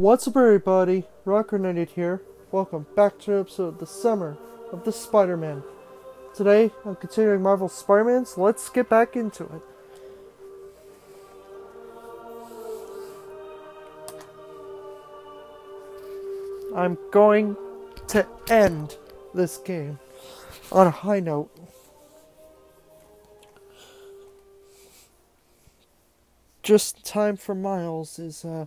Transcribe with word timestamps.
What's 0.00 0.26
up, 0.26 0.34
everybody? 0.38 1.04
Rocker 1.26 1.58
Knighted 1.58 1.90
here. 1.90 2.22
Welcome 2.50 2.86
back 2.96 3.18
to 3.18 3.34
an 3.34 3.40
episode 3.40 3.64
of 3.64 3.78
the 3.80 3.86
Summer 3.86 4.38
of 4.72 4.84
the 4.84 4.92
Spider-Man. 4.92 5.62
Today, 6.34 6.70
I'm 6.86 6.96
continuing 6.96 7.42
Marvel 7.42 7.68
Spider-Man, 7.68 8.24
so 8.24 8.40
let's 8.42 8.70
get 8.70 8.88
back 8.88 9.14
into 9.14 9.44
it. 9.44 9.60
I'm 16.74 16.96
going 17.10 17.54
to 18.08 18.26
end 18.48 18.96
this 19.34 19.58
game 19.58 19.98
on 20.72 20.86
a 20.86 20.90
high 20.90 21.20
note. 21.20 21.50
Just 26.62 27.04
time 27.04 27.36
for 27.36 27.54
Miles 27.54 28.18
is 28.18 28.46
uh 28.46 28.64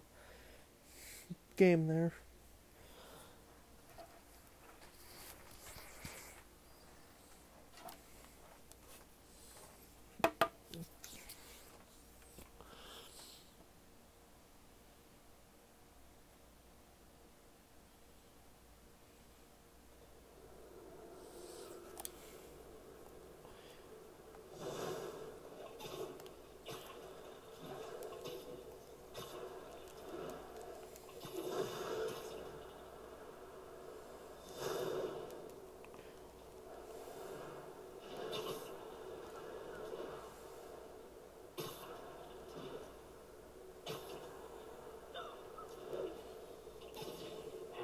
game 1.55 1.87
there. 1.87 2.13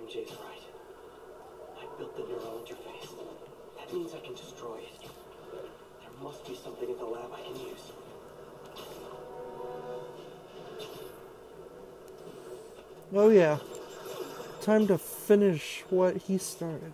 MJ's 0.10 0.32
right. 0.32 0.64
I 1.78 1.98
built 2.00 2.16
the 2.16 2.24
neural 2.24 2.66
interface. 2.66 3.10
That 3.78 3.94
means 3.94 4.12
I 4.16 4.20
can 4.26 4.34
destroy 4.34 4.78
it. 4.78 5.02
There 5.52 6.24
must 6.24 6.48
be 6.48 6.56
something 6.56 6.90
in 6.90 6.98
the 6.98 7.06
lab 7.06 7.30
I 7.32 7.42
can 7.42 7.56
use. 7.60 7.92
Oh 13.30 13.32
yeah. 13.32 13.60
Time 14.60 14.88
to 14.88 14.98
finish 14.98 15.84
what 15.92 16.18
he 16.18 16.40
started. 16.40 16.94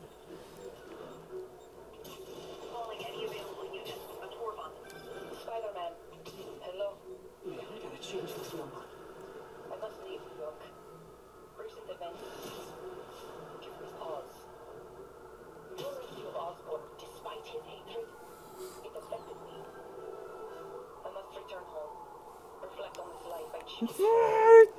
Calling 24.26 24.75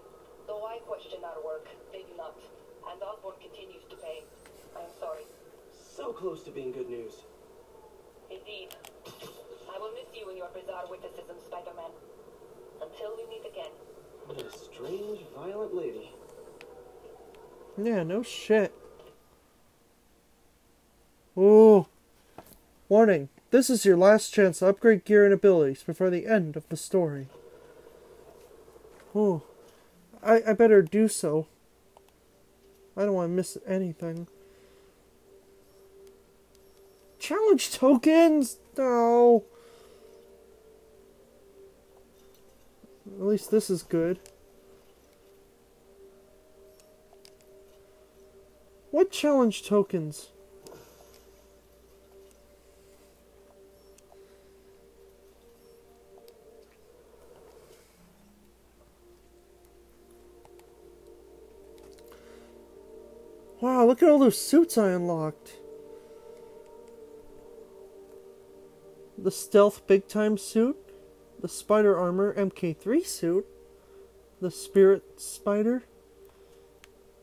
Though 0.47 0.64
I 0.66 0.78
question 0.86 1.25
our 1.25 1.44
work, 1.44 1.69
they 1.92 2.03
do 2.03 2.16
not. 2.16 2.36
And 2.91 3.03
Osborn 3.03 3.37
continues 3.41 3.84
to 3.91 3.97
pay. 3.97 4.25
I 4.76 4.81
am 4.82 4.91
sorry. 4.99 5.25
So 5.72 6.12
close 6.12 6.43
to 6.44 6.50
being 6.50 6.72
good 6.72 6.88
news. 6.88 7.25
Indeed. 8.31 8.75
I 9.72 9.78
will 9.78 9.93
miss 9.93 10.09
you 10.19 10.28
and 10.28 10.38
your 10.38 10.49
bizarre 10.54 10.84
witticism, 10.91 11.37
Spider-Man. 11.47 11.91
Until 12.82 13.16
we 13.16 13.26
meet 13.28 13.47
again. 13.47 13.70
What 14.26 14.41
a 14.41 14.50
strange, 14.50 15.20
violent 15.37 15.75
lady. 15.75 16.10
Yeah, 17.76 18.03
no 18.03 18.22
shit. 18.22 18.72
Ooh. 21.38 21.87
Warning. 22.90 23.28
This 23.52 23.70
is 23.70 23.84
your 23.84 23.96
last 23.96 24.34
chance 24.34 24.58
to 24.58 24.66
upgrade 24.66 25.04
gear 25.04 25.24
and 25.24 25.32
abilities 25.32 25.84
before 25.84 26.10
the 26.10 26.26
end 26.26 26.56
of 26.56 26.68
the 26.70 26.76
story. 26.76 27.28
Oh, 29.14 29.42
I, 30.24 30.42
I 30.48 30.52
better 30.54 30.82
do 30.82 31.06
so. 31.06 31.46
I 32.96 33.04
don't 33.04 33.14
want 33.14 33.30
to 33.30 33.36
miss 33.36 33.56
anything. 33.64 34.26
Challenge 37.20 37.70
tokens? 37.70 38.58
No. 38.76 39.44
At 43.06 43.22
least 43.24 43.52
this 43.52 43.70
is 43.70 43.84
good. 43.84 44.18
What 48.90 49.12
challenge 49.12 49.62
tokens? 49.62 50.30
Look 63.90 64.04
at 64.04 64.08
all 64.08 64.20
those 64.20 64.40
suits 64.40 64.78
I 64.78 64.90
unlocked. 64.90 65.54
The 69.18 69.32
stealth 69.32 69.84
big 69.88 70.06
time 70.06 70.38
suit, 70.38 70.76
the 71.40 71.48
spider 71.48 71.98
armor 71.98 72.32
MK3 72.34 73.04
suit, 73.04 73.46
the 74.40 74.52
spirit 74.52 75.20
spider, 75.20 75.82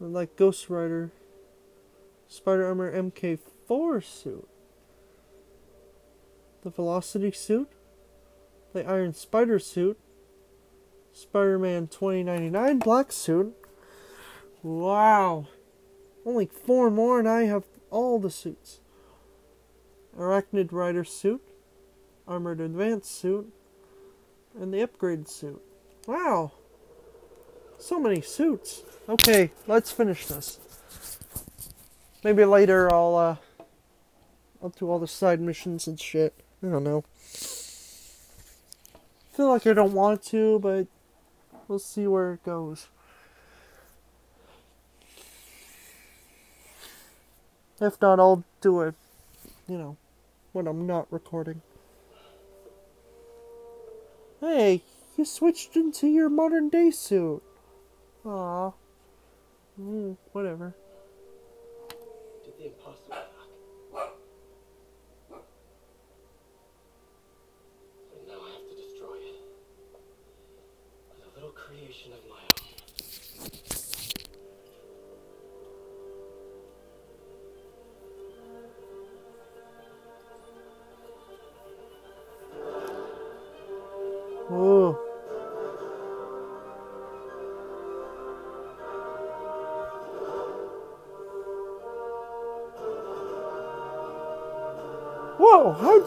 like 0.02 0.36
Ghost 0.36 0.70
Rider 0.70 1.14
Spider 2.28 2.66
Armor 2.68 2.92
MK4 2.92 4.04
suit, 4.04 4.50
the 6.64 6.70
Velocity 6.70 7.32
suit, 7.32 7.70
the 8.74 8.86
Iron 8.86 9.14
Spider 9.14 9.58
suit, 9.58 9.98
Spider 11.14 11.58
Man 11.58 11.88
2099 11.88 12.80
black 12.80 13.14
suit. 13.14 13.56
Wow! 14.62 15.48
Only 16.28 16.48
four 16.48 16.92
more, 16.92 17.20
and 17.20 17.30
I 17.30 17.44
have 17.44 17.64
all 17.90 18.20
the 18.20 18.30
suits. 18.30 18.82
Arachnid 20.20 20.74
Rider 20.74 21.06
suit, 21.06 21.42
Armored 22.28 22.60
Advanced 22.60 23.18
suit, 23.18 23.54
and 24.60 24.74
the 24.74 24.82
Upgrade 24.82 25.30
suit. 25.30 25.62
Wow! 26.06 26.52
So 27.78 27.98
many 27.98 28.20
suits. 28.20 28.84
Okay, 29.08 29.52
let's 29.68 29.90
finish 29.94 30.26
this. 30.26 30.60
Maybe 32.26 32.44
later 32.44 32.94
I'll 32.94 33.16
uh 33.16 33.36
I'll 34.62 34.70
do 34.70 34.90
all 34.90 35.00
the 35.00 35.08
side 35.08 35.40
missions 35.40 35.88
and 35.88 35.98
shit. 35.98 36.34
I 36.62 36.68
don't 36.68 36.84
know. 36.84 37.06
feel 39.32 39.48
like 39.48 39.66
I 39.66 39.72
don't 39.72 39.94
want 39.94 40.24
to, 40.24 40.60
but 40.60 40.88
we'll 41.70 41.80
see 41.80 42.06
where 42.06 42.34
it 42.34 42.44
goes. 42.44 42.90
If 47.80 48.02
not, 48.02 48.20
I'll 48.20 48.44
do 48.62 48.82
it, 48.82 48.96
you 49.68 49.78
know, 49.78 49.98
when 50.52 50.68
I'm 50.68 50.88
not 50.88 51.12
recording. 51.12 51.62
Hey, 54.40 54.82
you 55.16 55.26
switched 55.26 55.76
into 55.76 56.08
your 56.08 56.30
modern 56.30 56.70
day 56.70 56.92
suit. 56.92 57.44
Aw. 58.26 58.72
Mm, 59.80 60.18
whatever. 60.32 60.76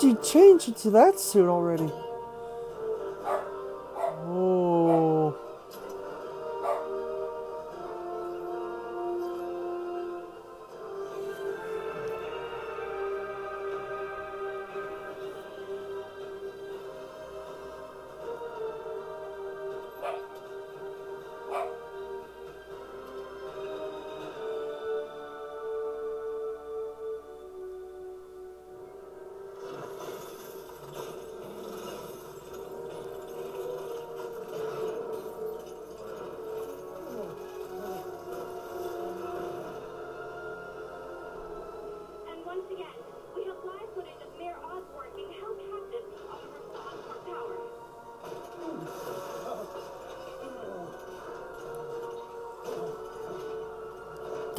Oh, 0.03 0.07
you 0.07 0.19
change 0.23 0.67
into 0.67 0.89
that 0.93 1.21
suit 1.21 1.47
already? 1.47 1.91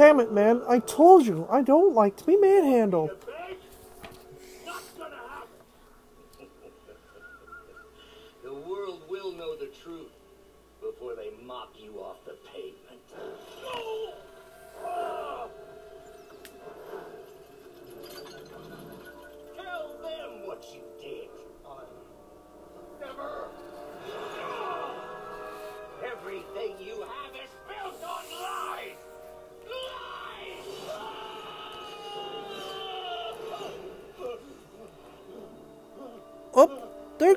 Damn 0.01 0.19
it, 0.19 0.31
man. 0.31 0.63
I 0.67 0.79
told 0.79 1.27
you, 1.27 1.45
I 1.47 1.61
don't 1.61 1.93
like 1.93 2.17
to 2.17 2.25
be 2.25 2.35
manhandled. 2.35 3.11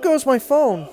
Goes 0.05 0.27
my 0.27 0.39
phone. 0.39 0.87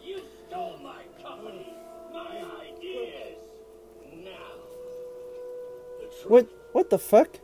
You 0.00 0.20
stole 0.46 0.78
my 0.80 1.02
company, 1.20 1.74
my 2.12 2.44
ideas. 2.70 3.38
Now. 4.22 4.30
What? 6.28 6.48
What 6.70 6.90
the 6.90 6.98
fuck? 6.98 7.40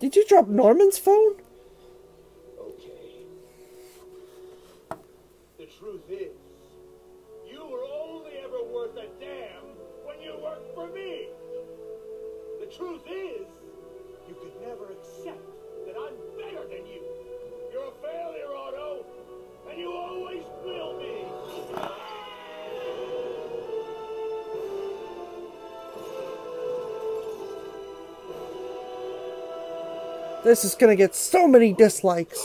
Did 0.00 0.16
you 0.16 0.26
drop 0.26 0.48
Norman's 0.48 0.98
phone? 0.98 1.36
This 30.44 30.62
is 30.62 30.74
gonna 30.74 30.94
get 30.94 31.14
so 31.14 31.48
many 31.48 31.72
dislikes. 31.72 32.38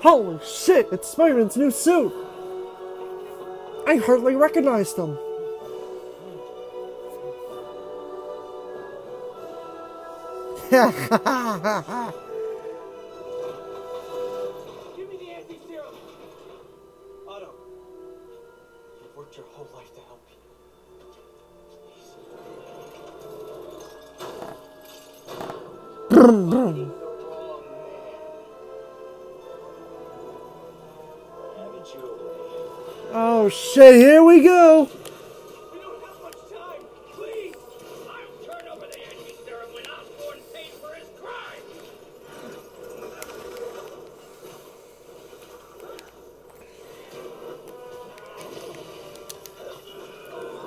Holy 0.00 0.40
shit, 0.44 0.88
it's 0.90 1.08
Spider-Man's 1.08 1.56
new 1.56 1.70
suit! 1.70 2.12
I 3.86 3.94
hardly 3.96 4.34
recognized 4.34 4.96
him. 4.96 5.16
Give 10.70 12.14
Oh 33.14 33.48
shit, 33.48 33.96
here 33.96 34.22
we 34.22 34.44
go! 34.44 34.88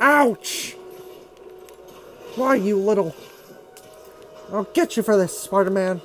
Ouch! 0.00 0.76
Why, 2.34 2.56
you 2.56 2.76
little... 2.76 3.14
I'll 4.52 4.64
get 4.64 4.96
you 4.96 5.02
for 5.02 5.16
this, 5.16 5.38
Spider-Man. 5.38 6.00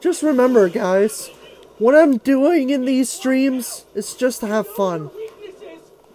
Just 0.00 0.22
remember, 0.22 0.68
guys, 0.68 1.30
what 1.78 1.94
I'm 1.94 2.18
doing 2.18 2.70
in 2.70 2.84
these 2.84 3.08
streams 3.08 3.86
is 3.94 4.14
just 4.14 4.40
to 4.40 4.46
have 4.46 4.66
fun. 4.66 5.10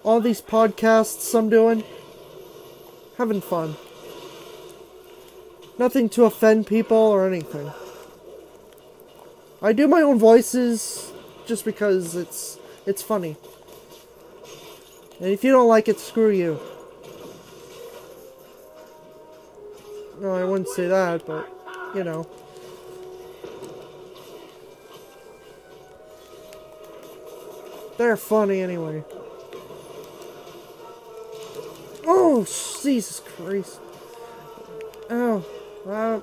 All 0.03 0.19
these 0.19 0.41
podcasts 0.41 1.33
I'm 1.37 1.49
doing, 1.49 1.83
having 3.17 3.41
fun. 3.41 3.75
Nothing 5.77 6.09
to 6.09 6.25
offend 6.25 6.67
people 6.67 6.97
or 6.97 7.27
anything. 7.27 7.71
I 9.61 9.71
do 9.71 9.87
my 9.87 10.01
own 10.01 10.19
voices 10.19 11.11
just 11.45 11.63
because 11.63 12.15
it's 12.15 12.59
it's 12.85 13.01
funny. 13.01 13.37
And 15.19 15.29
if 15.29 15.43
you 15.43 15.53
don't 15.53 15.69
like 15.69 15.87
it, 15.87 15.99
screw 15.99 16.29
you. 16.29 16.59
No, 20.19 20.35
I 20.35 20.43
wouldn't 20.43 20.67
say 20.67 20.87
that, 20.87 21.25
but 21.25 21.47
you 21.95 22.03
know. 22.03 22.27
They're 27.97 28.17
funny 28.17 28.61
anyway. 28.61 29.03
Oh, 32.05 32.43
Jesus 32.43 33.21
Christ. 33.21 33.79
Oh, 35.09 35.45
uh, 35.87 36.19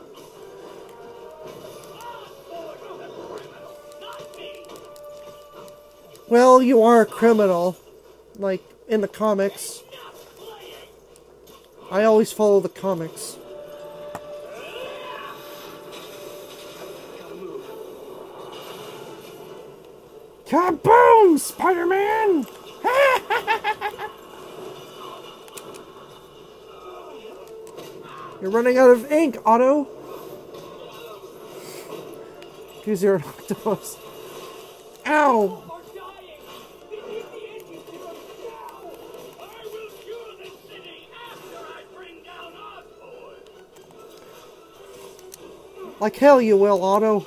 well, 6.29 6.61
you 6.61 6.83
are 6.83 7.03
a 7.03 7.07
criminal. 7.07 7.77
Like, 8.39 8.63
in 8.91 9.01
the 9.01 9.09
comics. 9.09 9.83
I 11.91 12.03
always 12.05 12.33
follow 12.33 12.61
the 12.61 12.69
comics. 12.69 13.37
Kaboom, 20.51 21.39
Spider-Man! 21.39 22.45
You're 28.41 28.51
running 28.51 28.77
out 28.77 28.91
of 28.91 29.13
ink, 29.13 29.37
Otto. 29.47 29.87
Because 32.79 33.01
you're 33.01 33.15
an 33.17 33.23
octopus. 33.23 33.97
Ow! 35.07 35.63
Like 46.01 46.17
hell 46.17 46.41
you 46.41 46.57
will, 46.57 46.83
Otto. 46.83 47.25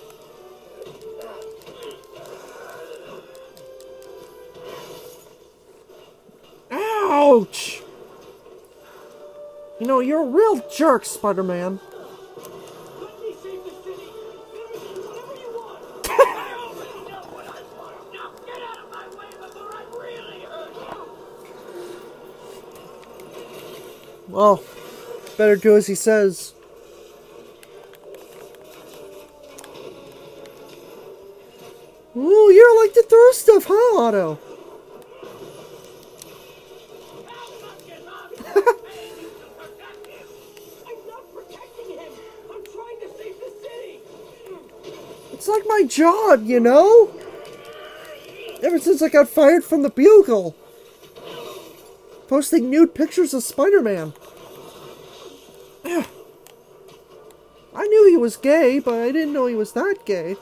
My 18.92 19.08
way 19.18 19.30
before 19.40 19.76
I 19.76 19.84
really 19.98 20.42
hurt 20.42 20.76
you! 20.76 20.98
Well, 24.30 24.64
better 25.38 25.56
do 25.56 25.76
as 25.76 25.88
he 25.88 25.96
says. 25.96 26.54
Ooh, 32.16 32.52
you're 32.52 32.84
like 32.84 32.94
to 32.94 33.04
throw 33.04 33.32
stuff, 33.32 33.66
huh, 33.68 34.00
Otto? 34.00 34.40
My 45.84 45.88
job, 45.88 46.46
you 46.46 46.60
know? 46.60 47.12
Ever 48.62 48.80
since 48.80 49.02
I 49.02 49.10
got 49.10 49.28
fired 49.28 49.64
from 49.64 49.82
the 49.82 49.90
Bugle. 49.90 50.56
Posting 52.28 52.70
nude 52.70 52.96
pictures 52.96 53.34
of 53.34 53.44
Spider-Man. 53.44 54.14
I 55.86 56.06
knew 57.88 58.10
he 58.10 58.18
was 58.18 58.38
gay, 58.38 58.80
but 58.80 58.94
I 58.94 59.12
didn't 59.12 59.34
know 59.34 59.48
he 59.48 59.56
was 59.56 59.74
that 59.74 59.98
gay. 60.06 60.38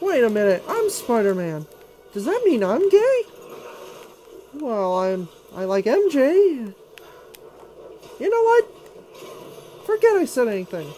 Wait 0.00 0.24
a 0.24 0.30
minute, 0.30 0.62
I'm 0.68 0.90
Spider-Man. 0.90 1.66
Does 2.12 2.26
that 2.26 2.42
mean 2.44 2.62
I'm 2.62 2.88
gay? 2.90 3.22
Well, 4.54 4.98
I'm 4.98 5.28
I 5.54 5.64
like 5.64 5.86
MJ. 5.86 6.74
You 8.18 8.30
know 8.30 8.42
what? 8.42 8.69
Forget 10.00 10.16
I 10.16 10.24
said 10.24 10.48
anything. 10.48 10.94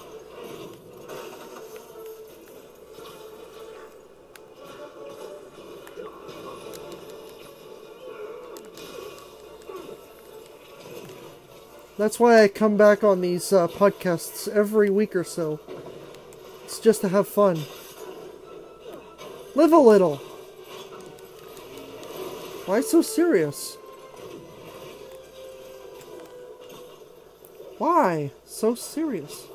That's 11.99 12.21
why 12.21 12.44
I 12.44 12.47
come 12.47 12.76
back 12.76 13.02
on 13.02 13.21
these 13.21 13.52
uh, 13.52 13.66
podcasts 13.66 14.47
every 14.47 14.88
week 14.88 15.16
or 15.16 15.25
so. 15.25 15.59
It's 16.62 16.78
just 16.78 17.00
to 17.00 17.09
have 17.09 17.26
fun. 17.26 17.59
Live 19.56 19.73
a 19.73 19.78
little. 19.78 20.18
Why 22.66 22.80
so 22.82 23.02
serious? 23.02 23.78
Why 28.12 28.31
so 28.45 28.75
serious? 28.75 29.47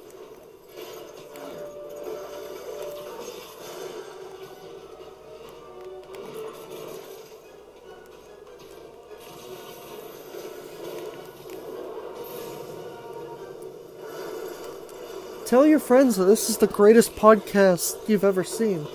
Tell 15.45 15.67
your 15.67 15.77
friends 15.77 16.15
that 16.15 16.25
this 16.25 16.49
is 16.49 16.57
the 16.57 16.65
greatest 16.65 17.15
podcast 17.15 18.09
you've 18.09 18.23
ever 18.23 18.43
seen. 18.43 18.87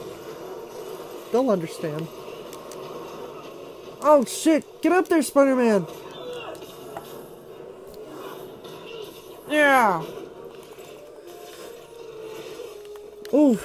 They'll 1.30 1.50
understand. 1.50 2.08
Oh 4.00 4.24
shit! 4.26 4.82
Get 4.82 4.90
up 4.90 5.06
there, 5.06 5.22
Spider 5.22 5.54
Man! 5.54 5.86
Yeah! 9.52 10.02
Ooh. 13.34 13.56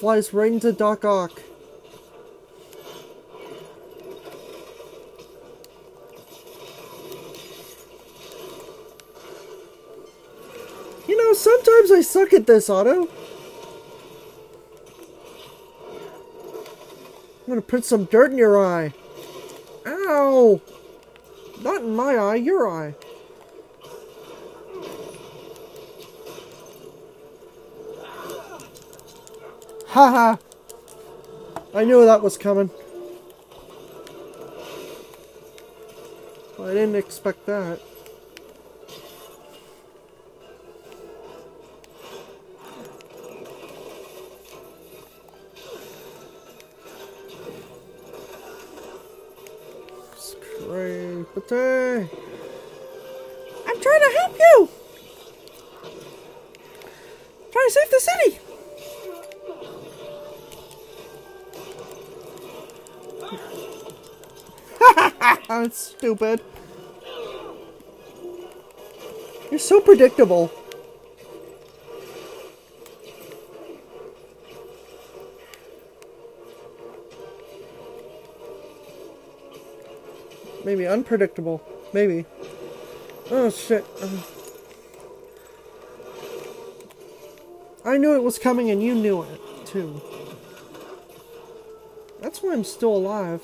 Flies 0.00 0.34
right 0.34 0.50
into 0.50 0.72
Doc 0.72 1.04
Ock. 1.04 1.40
You 11.06 11.16
know, 11.16 11.32
sometimes 11.32 11.92
I 11.92 12.00
suck 12.00 12.32
at 12.32 12.48
this, 12.48 12.68
Otto. 12.68 13.08
I'm 17.48 17.54
gonna 17.54 17.56
put 17.68 17.84
some 17.84 18.04
dirt 18.06 18.32
in 18.32 18.38
your 18.38 18.58
eye. 18.58 18.92
Ow! 19.86 20.60
Not 21.60 21.82
in 21.82 21.94
my 21.94 22.16
eye, 22.16 22.34
your 22.36 22.68
eye. 22.68 22.94
Haha! 29.88 30.36
I 31.74 31.84
knew 31.84 32.04
that 32.04 32.22
was 32.22 32.38
coming. 32.38 32.70
I 36.60 36.72
didn't 36.72 36.96
expect 36.96 37.46
that. 37.46 37.80
That's 65.68 65.88
stupid. 65.88 66.40
You're 69.50 69.58
so 69.58 69.82
predictable. 69.82 70.50
Maybe 80.64 80.86
unpredictable. 80.86 81.62
Maybe. 81.92 82.24
Oh 83.30 83.50
shit. 83.50 83.84
I 87.84 87.98
knew 87.98 88.14
it 88.14 88.22
was 88.22 88.38
coming 88.38 88.70
and 88.70 88.82
you 88.82 88.94
knew 88.94 89.20
it, 89.20 89.66
too. 89.66 90.00
That's 92.22 92.42
why 92.42 92.54
I'm 92.54 92.64
still 92.64 92.96
alive. 92.96 93.42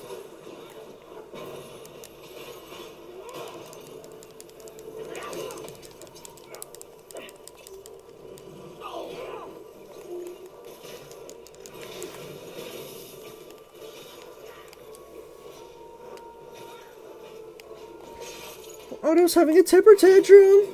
Having 19.35 19.57
a 19.57 19.63
temper 19.63 19.95
tantrum. 19.95 20.65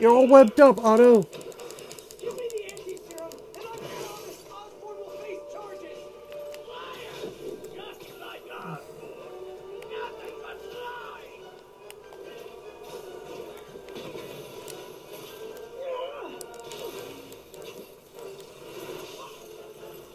You're 0.00 0.12
all 0.12 0.26
webbed 0.26 0.58
up, 0.58 0.82
Otto. 0.82 1.24
Give 2.18 2.34
me 2.34 2.48
the 2.48 2.64
anti-serum, 2.72 3.30
and 3.54 3.66
I'm 3.66 3.78
promise 3.78 4.42
Osborn 4.50 4.96
will 4.96 5.10
face 5.20 5.44
charges. 5.52 6.00
Liar! 6.66 7.16
Just 7.76 8.00
like 8.18 8.44
Osborn. 8.50 8.80
Nothing 9.92 10.36
but 10.40 10.58
lies. 10.72 11.44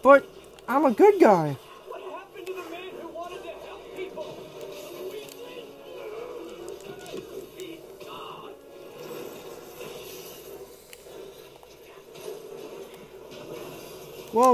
But 0.02 0.26
I'm 0.68 0.86
a 0.86 0.92
good 0.92 1.20
guy. 1.22 1.58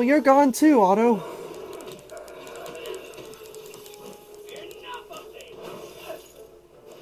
Well, 0.02 0.08
you're 0.08 0.20
gone 0.20 0.52
too, 0.52 0.82
Otto. 0.82 1.24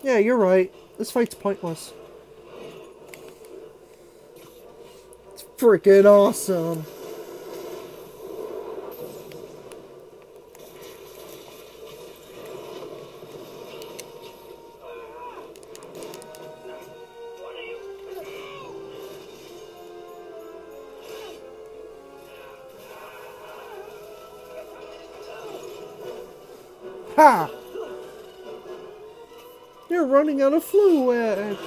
Yeah, 0.03 0.17
you're 0.17 0.35
right. 0.35 0.69
This 0.97 1.09
fight's 1.09 1.33
pointless. 1.33 1.93
It's 5.31 5.45
freaking 5.57 6.03
awesome. 6.03 6.85
Running 30.29 30.43
out 30.43 30.53
of 30.53 30.63
fluid. 30.63 31.57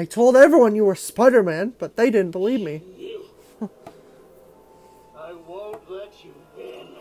I 0.00 0.06
told 0.06 0.34
everyone 0.34 0.74
you 0.74 0.86
were 0.86 0.94
Spider 0.94 1.42
Man, 1.42 1.74
but 1.78 1.96
they 1.96 2.10
didn't 2.10 2.30
believe 2.30 2.62
me. 2.62 2.82
I 5.14 5.34
won't 5.46 5.90
let 5.90 6.24
you 6.24 6.32
win. 6.56 6.94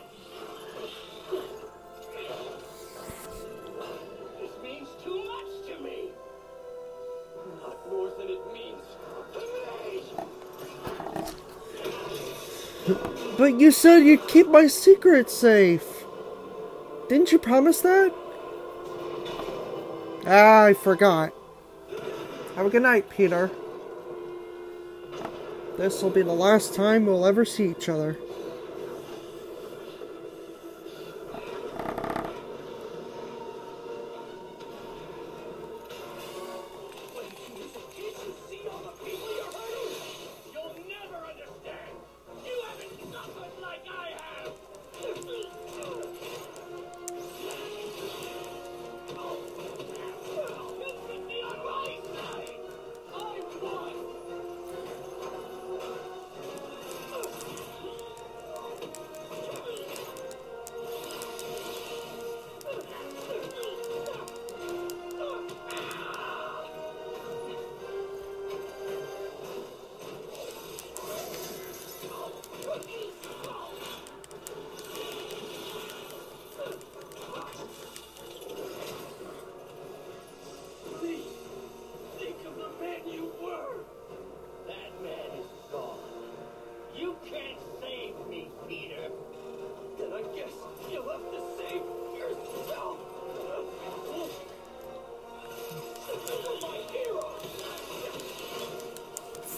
This 4.38 4.52
means 4.62 4.90
too 5.02 5.16
much 5.16 5.48
to 5.68 5.82
me. 5.82 6.12
Not 7.62 7.90
more 7.90 8.12
than 8.18 8.28
it 8.28 8.42
means 8.54 8.84
to 9.32 9.40
me. 12.90 12.98
But 13.38 13.62
you 13.62 13.72
said 13.72 14.00
you'd 14.00 14.28
keep 14.28 14.50
my 14.50 14.68
secret 14.68 15.30
safe. 15.30 16.04
Didn't 17.08 17.32
you 17.32 17.40
promise 17.40 17.80
that? 17.80 18.14
Ah, 20.28 20.66
I 20.66 20.74
forgot. 20.74 21.34
Have 22.60 22.66
a 22.66 22.70
good 22.72 22.82
night, 22.82 23.10
Peter. 23.10 23.50
This 25.78 26.04
will 26.04 26.10
be 26.10 26.24
the 26.24 26.34
last 26.34 26.74
time 26.74 27.06
we'll 27.06 27.26
ever 27.26 27.46
see 27.46 27.70
each 27.70 27.88
other. 27.88 28.18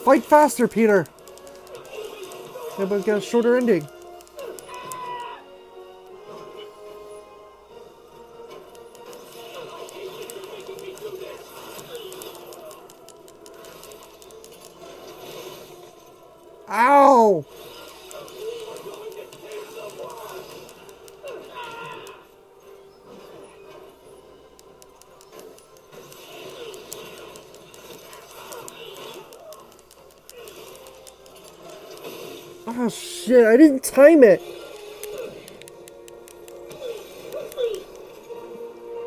Fight 0.04 0.24
faster, 0.24 0.68
Peter! 0.68 1.06
Yeah, 2.80 2.86
but 2.86 3.06
get 3.06 3.18
a 3.18 3.22
shorter 3.22 3.56
ending. 3.56 3.88
Shit, 33.32 33.48
I 33.48 33.56
didn't 33.56 33.84
time 33.84 34.26
it! 34.26 34.42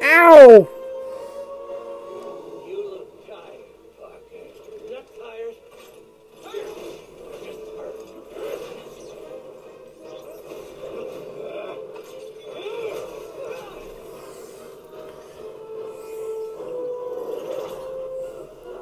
Ow! 0.03 0.69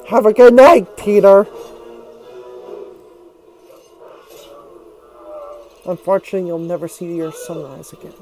Have 0.06 0.26
a 0.26 0.32
good 0.32 0.54
night, 0.54 0.96
Peter! 0.96 1.48
Unfortunately, 5.92 6.48
you'll 6.48 6.58
never 6.58 6.88
see 6.88 7.14
your 7.14 7.30
sunrise 7.32 7.92
again. 7.92 8.14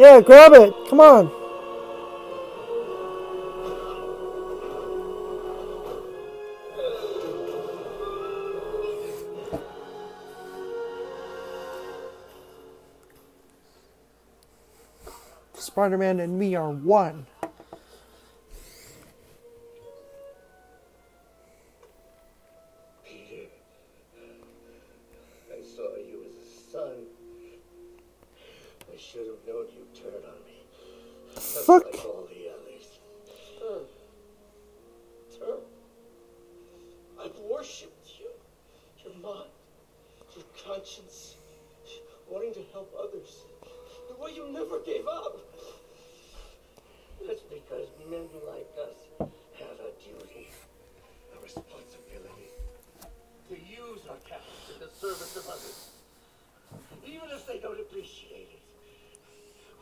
Yeah, 0.00 0.22
grab 0.22 0.54
it. 0.54 0.72
Come 0.88 0.98
on. 0.98 1.30
Spider 15.52 15.98
Man 15.98 16.18
and 16.20 16.38
me 16.38 16.54
are 16.54 16.70
one. 16.70 17.26
Service 55.10 55.36
of 55.36 55.48
others. 55.48 55.90
Even 57.04 57.28
if 57.34 57.44
they 57.44 57.58
don't 57.58 57.80
appreciate 57.80 58.46
it. 58.54 58.62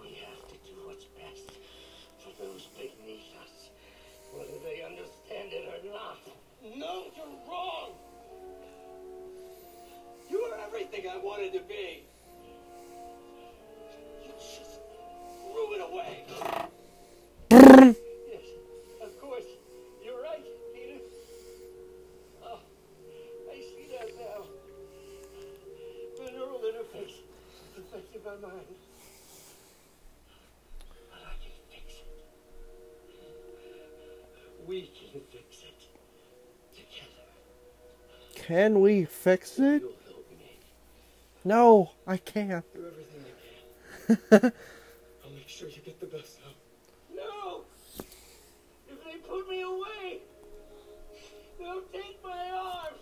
We 0.00 0.16
have 0.24 0.48
to 0.48 0.56
do 0.64 0.72
what's 0.86 1.04
best 1.04 1.52
for 2.24 2.32
those 2.42 2.66
beneath 2.72 3.36
us, 3.44 3.68
whether 4.32 4.56
they 4.64 4.80
understand 4.82 5.52
it 5.52 5.68
or 5.68 5.92
not. 5.92 6.16
No, 6.78 7.04
you're 7.14 7.36
wrong! 7.46 7.90
You 10.30 10.40
are 10.44 10.58
everything 10.66 11.10
I 11.10 11.18
wanted 11.18 11.52
to 11.52 11.60
be. 11.60 12.07
Can 38.58 38.80
we 38.80 39.04
fix 39.04 39.60
it? 39.60 39.82
You'll 39.82 39.92
help 40.04 40.28
me. 40.32 40.58
No, 41.44 41.92
I 42.08 42.16
can't. 42.16 42.64
Do 42.74 42.86
everything 42.88 43.24
you 44.08 44.16
can. 44.40 44.52
I'll 45.24 45.30
make 45.30 45.48
sure 45.48 45.68
you 45.68 45.80
get 45.80 46.00
the 46.00 46.06
best 46.06 46.40
help. 46.42 46.56
No! 47.14 47.62
If 48.88 49.04
they 49.04 49.18
put 49.18 49.48
me 49.48 49.60
away, 49.62 50.22
they'll 51.60 51.82
take 51.92 52.18
my 52.24 52.50
arms. 52.50 52.98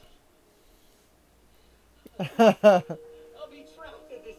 I'll 2.38 3.50
be 3.50 3.64
trapped 3.74 4.12
in 4.12 4.20
this 4.26 4.36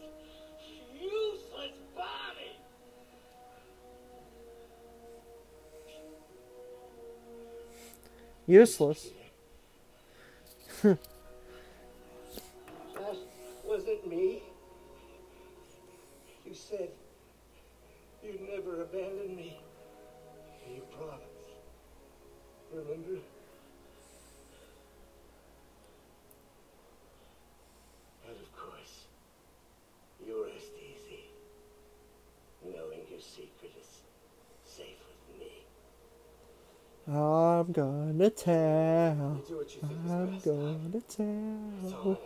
useless 1.00 1.78
body. 1.96 2.52
Useless. 8.46 9.08
me. 14.08 14.42
You 16.46 16.54
said 16.54 16.88
you'd 18.22 18.40
never 18.48 18.82
abandon 18.82 19.36
me. 19.36 19.60
You 20.66 20.82
promised. 20.96 21.24
Remember? 22.72 23.20
And 28.26 28.36
of 28.36 28.56
course, 28.56 29.06
you 30.26 30.44
rest 30.44 30.72
easy, 30.76 31.24
knowing 32.64 33.00
your 33.10 33.20
secret 33.20 33.72
is 33.80 34.02
safe 34.64 35.00
with 35.28 35.40
me. 35.40 35.64
I'm 37.06 37.72
gonna 37.72 38.30
tell. 38.30 39.42
Do 39.48 39.56
what 39.56 39.74
you 39.74 39.80
think 39.80 39.92
I'm 40.10 40.38
gonna 40.40 41.00
tell. 41.08 42.18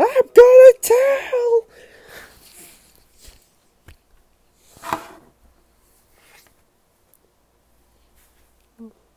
I'm 0.00 0.28
gonna 0.34 0.72
tell. 0.80 1.66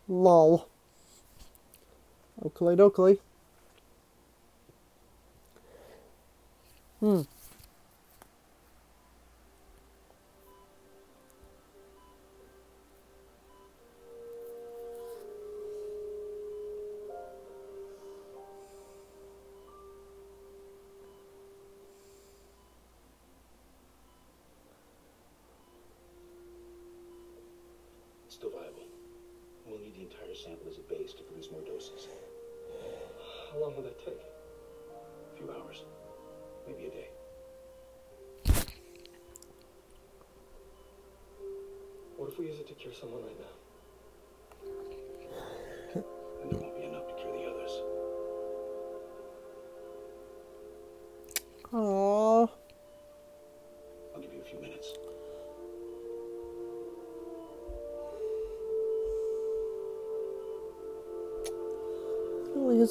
Lol. 0.08 0.68
Oakley 2.44 2.76
dokley. 2.76 3.20
Hmm. 7.02 7.22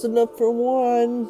Is 0.01 0.07
enough 0.07 0.39
for 0.39 0.51
one. 0.51 1.29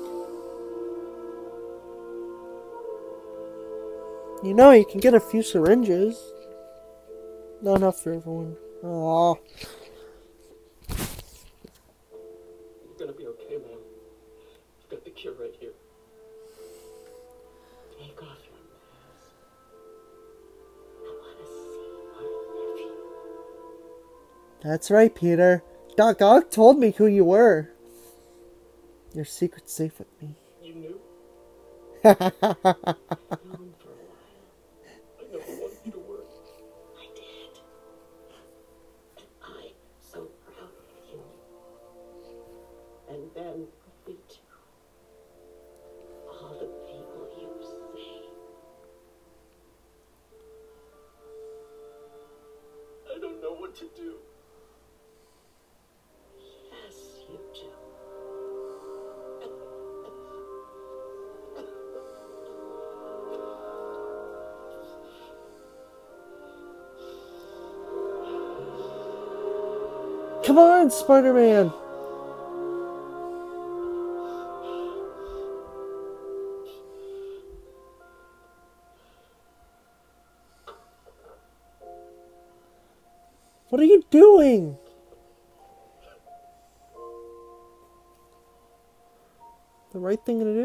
You 4.45 4.55
know, 4.55 4.71
you 4.71 4.85
can 4.85 5.01
get 5.01 5.13
a 5.13 5.19
few 5.19 5.43
syringes. 5.43 6.17
Not 7.63 7.79
enough 7.79 8.01
for 8.01 8.13
everyone. 8.13 8.57
Aww. 8.85 9.39
You're 12.87 12.97
gonna 12.97 13.13
be 13.13 13.27
okay, 13.27 13.57
man. 13.57 13.79
I've 14.85 14.91
got 14.91 15.05
the 15.05 15.11
cure 15.11 15.35
right 15.35 15.55
here. 15.59 15.73
Take 17.99 18.23
off 18.23 18.39
your 18.47 18.55
mask. 18.71 19.33
I 21.03 21.11
want 21.11 21.39
to 21.39 21.45
see 21.45 21.91
our 22.15 22.23
nephew. 22.77 22.93
That's 24.63 24.93
right, 24.93 25.13
Peter. 25.13 25.65
Doc 25.97 26.23
Ock 26.23 26.53
told 26.53 26.79
me 26.79 26.93
who 26.93 27.07
you 27.07 27.25
were. 27.25 27.73
Your 29.15 29.25
secret's 29.25 29.73
safe 29.73 29.99
with 29.99 30.09
me. 30.23 30.37
You 30.63 30.75
knew? 30.75 31.01
Spider 70.93 71.33
Man! 71.33 71.73
What 83.69 83.81
are 83.81 83.85
you 83.85 84.03
doing? 84.11 84.77
The 89.93 89.99
right 89.99 90.19
thing 90.25 90.41
to 90.41 90.45
do? 90.45 90.60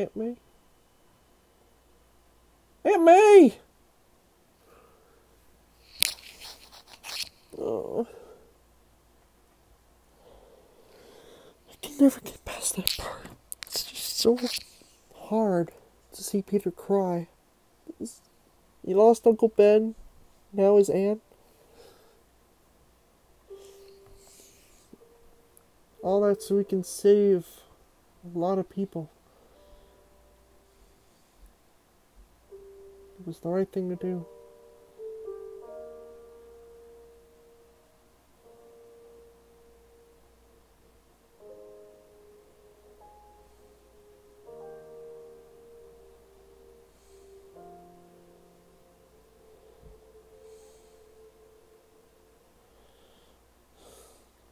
Aunt 0.00 0.16
May? 0.16 0.36
Aunt 2.86 3.04
May! 3.04 3.58
Oh. 7.58 8.06
I 11.70 11.74
can 11.82 11.98
never 11.98 12.18
get 12.20 12.42
past 12.46 12.76
that 12.76 12.96
part. 12.96 13.26
It's 13.66 13.84
just 13.84 14.16
so 14.16 14.38
hard 15.14 15.70
to 16.14 16.24
see 16.24 16.40
Peter 16.40 16.70
cry. 16.70 17.28
It's- 17.86 18.22
He 18.82 18.94
lost 18.94 19.26
Uncle 19.26 19.48
Ben, 19.48 19.94
now 20.50 20.78
his 20.78 20.88
aunt. 20.88 21.20
All 26.02 26.22
that 26.22 26.40
so 26.40 26.56
we 26.56 26.64
can 26.64 26.82
save 26.82 27.46
a 28.24 28.38
lot 28.38 28.58
of 28.58 28.70
people. 28.70 29.10
It 33.20 33.26
was 33.26 33.38
the 33.40 33.50
right 33.50 33.70
thing 33.70 33.90
to 33.90 33.96
do. 33.96 34.24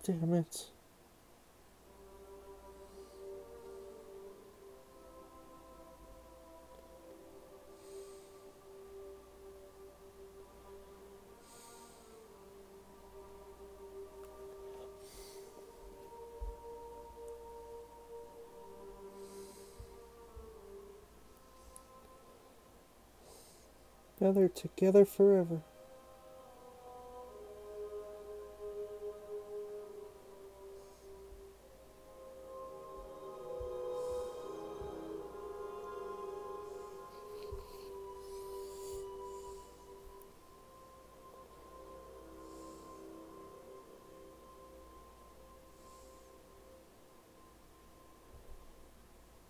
Damn 0.04 0.35
it. 0.35 0.77
Now 24.28 24.34
they're 24.34 24.50
together 24.50 25.06
forever. 25.06 25.62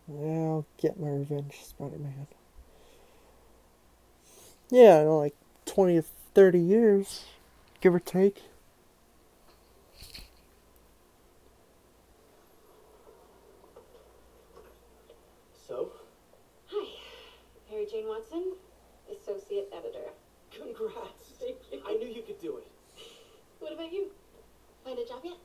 Now 0.07 0.65
get 0.77 1.01
my 1.01 1.09
revenge, 1.09 1.65
Spider 1.65 1.99
Man. 1.99 2.29
Yeah, 4.71 5.01
in 5.01 5.09
like 5.09 5.35
20 5.67 5.97
or 5.99 6.05
30 6.35 6.59
years, 6.59 7.25
give 7.81 7.95
or 7.95 8.01
take. 8.01 8.43
So, 15.67 15.91
Hi, 16.71 16.87
Mary 17.71 17.87
Jane 17.91 18.07
Watson, 18.09 18.53
Associate 19.11 19.69
Editor. 19.73 20.11
congrats. 20.51 21.33
Thank 21.39 21.57
you. 21.73 21.81
I 21.87 21.95
knew 21.95 22.09
you 22.09 22.23
could 22.23 22.41
do 22.41 22.57
it. 22.59 22.67
What 23.61 23.73
about 23.73 23.93
you? 23.93 24.11
Find 24.85 24.99
a 24.99 25.05
job 25.05 25.21
yet? 25.25 25.37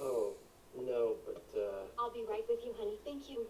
Oh, 0.00 0.32
no, 0.76 1.14
but 1.26 1.44
uh, 1.58 1.84
I'll 1.98 2.12
be 2.12 2.24
right 2.28 2.44
with 2.48 2.64
you, 2.64 2.72
honey. 2.78 2.98
Thank 3.04 3.30
you. 3.30 3.46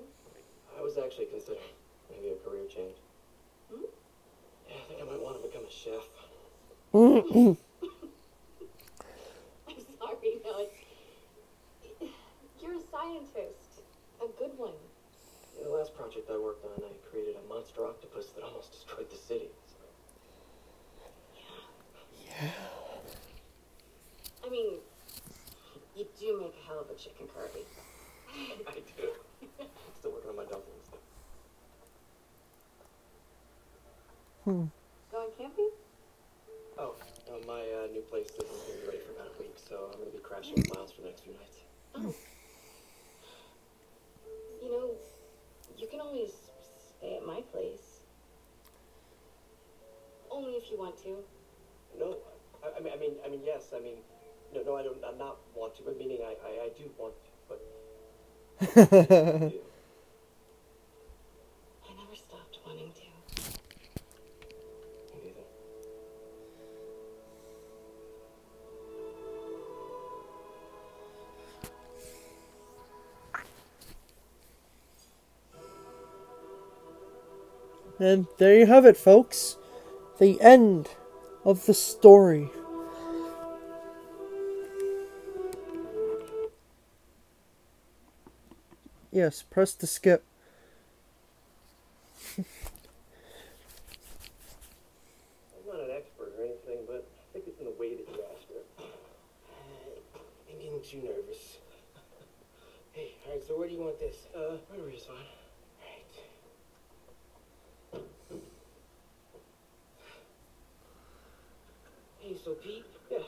I 0.78 0.82
was 0.82 0.98
actually 0.98 1.26
considering 1.26 1.62
maybe 2.10 2.32
a 2.34 2.48
career 2.48 2.64
change. 2.68 2.96
Hmm? 3.72 3.84
I 4.74 4.88
think 4.88 5.00
I 5.00 5.04
might 5.04 5.20
want 5.22 5.40
to 5.40 5.48
become 5.48 5.64
a 5.64 5.70
chef. 5.70 6.02
I'm 6.94 7.56
sorry, 9.98 10.40
no. 10.44 10.66
You're 12.60 12.74
a 12.74 12.82
scientist. 12.90 13.82
A 14.22 14.26
good 14.38 14.56
one. 14.58 14.72
In 15.58 15.64
The 15.64 15.70
last 15.70 15.94
project 15.94 16.30
I 16.30 16.36
worked 16.38 16.64
on, 16.64 16.82
I 16.82 16.92
created 17.10 17.36
a 17.36 17.48
monster 17.48 17.84
octopus 17.84 18.26
that 18.34 18.42
almost 18.42 18.72
destroyed 18.72 19.10
the 19.10 19.16
city. 19.16 19.48
Yeah. 21.36 22.32
Yeah. 22.34 22.50
I 24.44 24.48
mean, 24.50 24.74
you 25.96 26.06
do 26.18 26.40
make 26.40 26.54
a 26.62 26.66
hell 26.66 26.80
of 26.80 26.90
a 26.90 26.94
chicken 26.98 27.26
curry. 27.28 27.64
I 28.66 28.74
do. 28.74 29.08
Still 29.98 30.12
working 30.12 30.30
on 30.30 30.36
my 30.36 30.42
dumplings. 30.44 30.88
Going 34.44 34.70
camping? 35.38 35.70
Oh, 36.78 36.94
uh, 37.30 37.38
my 37.46 37.62
uh, 37.62 37.86
new 37.90 38.02
place 38.02 38.26
isn't 38.26 38.44
going 38.44 38.60
to 38.60 38.72
be 38.82 38.86
ready 38.86 38.98
for 38.98 39.12
about 39.12 39.32
a 39.34 39.38
week, 39.40 39.56
so 39.56 39.88
I'm 39.90 39.98
going 39.98 40.10
to 40.10 40.16
be 40.18 40.22
crashing 40.22 40.56
with 40.56 40.68
Miles 40.74 40.92
for 40.92 41.00
the 41.00 41.06
next 41.08 41.22
few 41.22 41.32
nights. 41.32 41.56
Oh. 41.94 42.14
You 44.62 44.70
know, 44.70 44.90
you 45.78 45.86
can 45.86 46.00
always 46.00 46.32
stay 46.98 47.16
at 47.16 47.24
my 47.26 47.40
place. 47.52 48.02
Only 50.30 50.52
if 50.52 50.70
you 50.70 50.76
want 50.78 51.02
to. 51.04 51.24
No, 51.98 52.18
I, 52.62 52.68
I 52.78 52.82
mean, 52.82 52.92
I 52.92 52.96
mean, 52.98 53.12
I 53.24 53.30
mean, 53.30 53.40
yes, 53.46 53.72
I 53.74 53.80
mean, 53.80 53.96
no, 54.54 54.62
no, 54.62 54.76
I 54.76 54.82
don't, 54.82 55.02
I'm 55.08 55.16
not 55.16 55.38
want 55.54 55.74
to, 55.76 55.82
but 55.84 55.96
meaning 55.98 56.18
I, 56.20 56.36
I, 56.46 56.66
I 56.66 56.68
do 56.76 56.90
want 56.98 57.14
to, 57.24 57.30
but 57.48 57.60
And 78.04 78.26
there 78.36 78.58
you 78.58 78.66
have 78.66 78.84
it, 78.84 78.98
folks. 78.98 79.56
The 80.18 80.38
end 80.42 80.90
of 81.42 81.64
the 81.64 81.72
story. 81.72 82.50
Yes, 89.10 89.40
press 89.40 89.72
to 89.76 89.86
skip. 89.86 90.22
I'm 92.36 92.44
not 95.66 95.80
an 95.80 95.90
expert 95.96 96.34
or 96.38 96.44
anything, 96.44 96.84
but 96.86 97.08
I 97.08 97.32
think 97.32 97.46
it's 97.46 97.58
in 97.58 97.64
the 97.64 97.70
way 97.70 97.94
that 97.96 98.06
you 98.06 98.22
asked 98.34 98.48
her. 98.50 98.84
I'm 100.50 100.58
getting 100.58 100.82
too 100.82 100.98
nervous. 100.98 101.56
Hey, 102.92 103.14
all 103.26 103.32
right, 103.32 103.42
so 103.42 103.58
where 103.58 103.66
do 103.66 103.74
you 103.74 103.80
want 103.80 103.98
this? 103.98 104.28
Uh, 104.36 104.58
right 104.70 104.78
over 104.78 104.88
here's 104.88 105.04
fine. 105.04 105.16
All 105.16 105.82
right. 105.82 106.14
Hello, 112.44 112.56
Pete. 112.62 112.84
Yeah. 113.10 113.18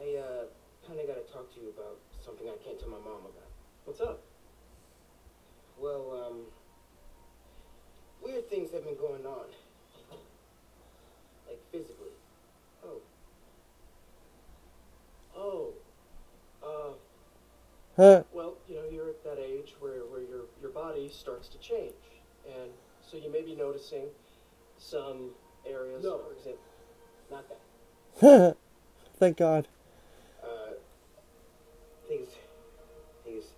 I 0.00 0.16
uh, 0.16 0.44
kind 0.88 0.98
of 0.98 1.06
got 1.06 1.26
to 1.26 1.30
talk 1.30 1.52
to 1.52 1.60
you 1.60 1.68
about 1.76 1.98
something 2.24 2.46
I 2.48 2.56
can't 2.64 2.80
tell 2.80 2.88
my 2.88 2.96
mom 2.96 3.20
about. 3.20 3.50
What's 3.84 4.00
up? 4.00 4.22
Well, 5.78 6.26
um, 6.26 6.40
weird 8.24 8.48
things 8.48 8.72
have 8.72 8.84
been 8.84 8.96
going 8.96 9.26
on. 9.26 9.44
Like 11.46 11.60
physically. 11.70 12.16
Oh. 12.82 13.02
Oh, 15.36 15.74
uh, 16.62 16.94
Huh. 17.96 18.22
well, 18.32 18.54
you 18.66 18.76
know, 18.76 18.84
you're 18.90 19.10
at 19.10 19.22
that 19.22 19.38
age 19.38 19.74
where, 19.80 20.00
where 20.10 20.22
your, 20.22 20.46
your 20.62 20.70
body 20.70 21.10
starts 21.12 21.48
to 21.48 21.58
change. 21.58 21.92
And 22.46 22.70
so 23.02 23.18
you 23.18 23.30
may 23.30 23.42
be 23.42 23.54
noticing 23.54 24.06
some 24.78 25.32
areas, 25.68 26.02
No. 26.02 26.20
for 26.20 26.32
example. 26.32 26.62
Not 27.30 27.44
that. 28.20 28.56
Thank 29.18 29.36
God. 29.38 29.66
Uh, 30.42 30.46
I 30.46 32.08
think 32.08 32.22
it's, 32.22 32.34
I 32.34 33.24
think 33.24 33.36
it's 33.38 33.48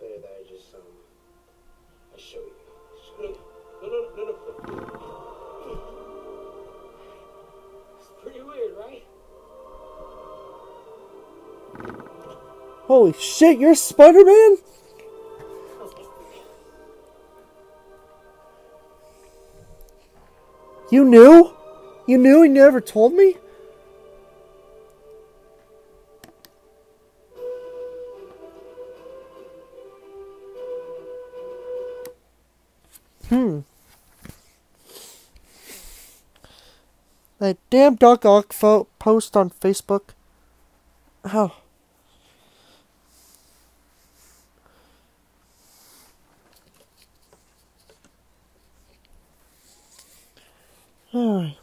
better 0.00 0.18
that 0.20 0.32
I 0.40 0.42
just, 0.48 0.74
um, 0.74 0.80
I 2.14 2.18
show 2.18 2.38
you. 2.38 2.52
Show 3.04 3.22
No, 3.22 3.28
you. 3.28 3.36
no, 3.82 3.88
no, 3.88 3.98
no, 4.16 4.24
no. 4.26 4.34
It's 7.98 8.08
pretty 8.22 8.40
weird, 8.42 8.72
right? 8.78 9.04
Holy 12.86 13.12
shit, 13.14 13.58
you're 13.58 13.74
Spider 13.74 14.24
Man? 14.24 14.58
You 20.90 21.04
knew? 21.04 21.55
You 22.06 22.18
knew 22.18 22.44
and 22.44 22.54
never 22.54 22.80
told 22.80 23.14
me? 23.14 23.36
Hmm. 33.28 33.60
That 37.38 37.58
damn 37.70 37.96
Doc 37.96 38.24
Ock 38.24 38.52
fo- 38.52 38.86
post 39.00 39.36
on 39.36 39.50
Facebook. 39.50 40.10
Oh. 41.24 41.56
Alright. 51.12 51.56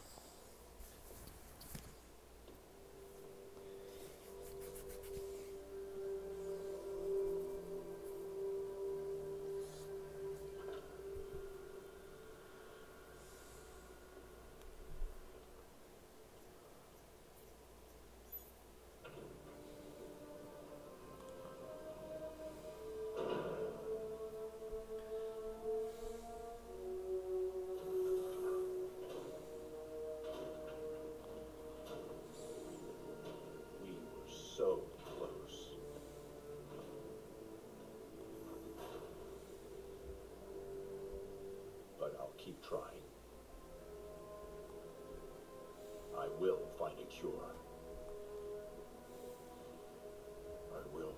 Find 46.83 46.99
a 46.99 47.03
cure. 47.03 47.31
I 50.73 50.93
will. 50.93 51.13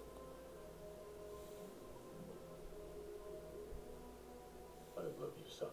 I 4.98 5.02
love 5.20 5.34
you, 5.38 5.50
son. 5.50 5.70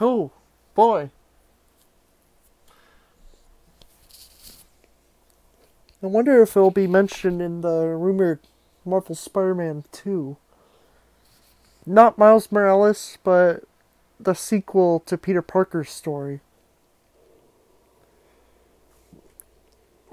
Oh, 0.00 0.32
boy. 0.74 1.10
I 6.06 6.08
wonder 6.08 6.40
if 6.40 6.56
it'll 6.56 6.70
be 6.70 6.86
mentioned 6.86 7.42
in 7.42 7.62
the 7.62 7.88
rumored 7.88 8.38
Marvel 8.84 9.16
Spider 9.16 9.56
Man 9.56 9.82
2. 9.90 10.36
Not 11.84 12.16
Miles 12.16 12.52
Morales, 12.52 13.18
but 13.24 13.64
the 14.20 14.34
sequel 14.34 15.00
to 15.00 15.18
Peter 15.18 15.42
Parker's 15.42 15.90
story. 15.90 16.42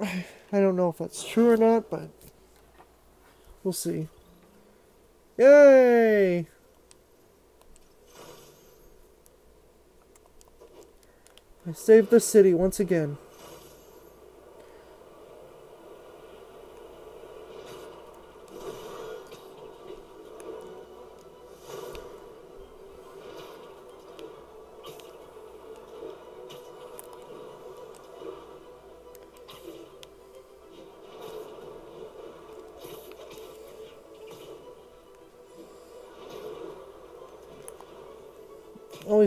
I 0.00 0.24
don't 0.50 0.74
know 0.74 0.88
if 0.88 0.98
that's 0.98 1.22
true 1.22 1.50
or 1.50 1.56
not, 1.56 1.88
but 1.88 2.10
we'll 3.62 3.72
see. 3.72 4.08
Yay! 5.38 6.48
I 11.68 11.72
saved 11.72 12.10
the 12.10 12.18
city 12.18 12.52
once 12.52 12.80
again. 12.80 13.16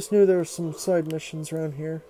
Always 0.08 0.22
knew 0.22 0.26
there 0.26 0.38
were 0.38 0.46
some 0.46 0.72
side 0.72 1.12
missions 1.12 1.52
around 1.52 1.74
here. 1.74 2.02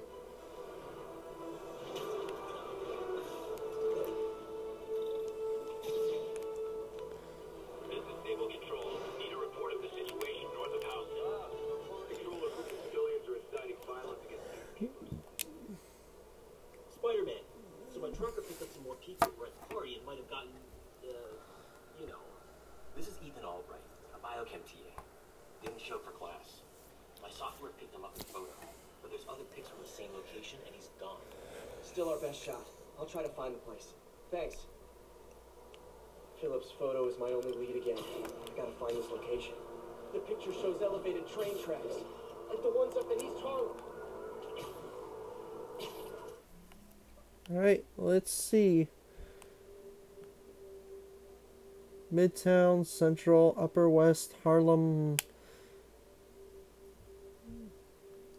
Midtown, 52.27 52.85
Central, 52.85 53.55
Upper 53.57 53.89
West, 53.89 54.33
Harlem, 54.43 55.15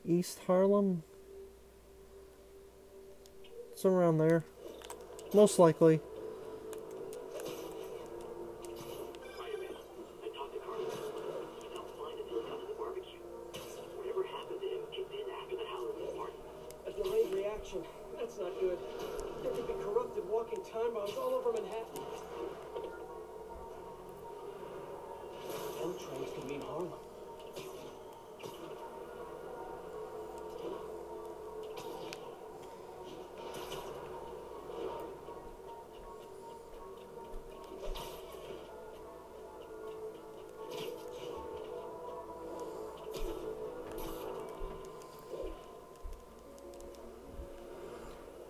East 0.04 0.40
Harlem? 0.46 1.02
Somewhere 3.74 4.02
around 4.02 4.18
there. 4.18 4.44
Most 5.32 5.58
likely. 5.58 6.00
Spider-Man, 9.36 9.68
I 10.22 10.28
talked 10.36 10.52
to 10.52 10.60
Carlos. 10.60 10.92
He 11.62 11.68
felt 11.72 11.88
fine 11.98 12.18
until 12.18 12.40
he 12.40 12.48
got 12.50 12.60
to 12.60 12.66
the 12.66 12.74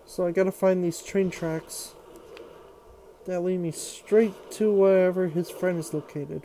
So 0.09 0.25
I 0.25 0.31
gotta 0.31 0.51
find 0.51 0.83
these 0.83 1.03
train 1.03 1.29
tracks 1.29 1.93
that 3.25 3.41
lead 3.41 3.59
me 3.59 3.69
straight 3.69 4.49
to 4.53 4.73
wherever 4.73 5.27
his 5.27 5.51
friend 5.51 5.77
is 5.77 5.93
located. 5.93 6.41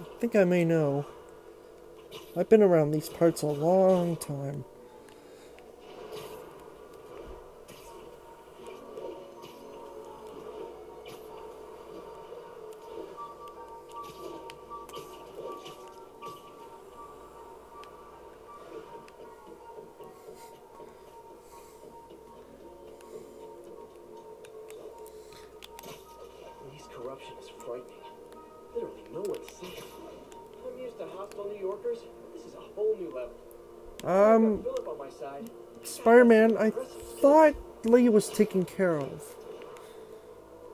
I 0.00 0.18
think 0.18 0.34
I 0.34 0.44
may 0.44 0.64
know. 0.64 1.04
I've 2.34 2.48
been 2.48 2.62
around 2.62 2.92
these 2.92 3.10
parts 3.10 3.42
a 3.42 3.48
long 3.48 4.16
time. 4.16 4.64
Li 37.96 38.10
was 38.10 38.28
taken 38.28 38.66
care 38.66 38.98
of. 38.98 39.34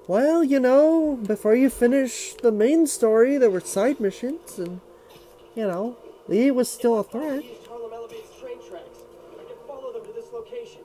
Well, 0.08 0.42
you 0.42 0.58
know, 0.58 1.20
before 1.24 1.54
you 1.54 1.70
finish 1.70 2.34
the 2.34 2.50
main 2.50 2.88
story, 2.88 3.38
there 3.38 3.48
were 3.48 3.60
side 3.60 4.00
missions, 4.00 4.58
and, 4.58 4.80
you 5.54 5.68
know, 5.68 5.96
Li 6.26 6.50
was 6.50 6.68
still 6.68 6.98
a 6.98 7.04
threat. 7.04 7.44
Used 7.44 7.64
Harlem 7.68 7.92
Elevate's 7.92 8.40
train 8.40 8.58
tracks. 8.68 8.98
I 9.38 9.44
can 9.44 9.56
follow 9.68 9.92
them 9.92 10.04
to 10.04 10.12
this 10.12 10.32
location. 10.32 10.80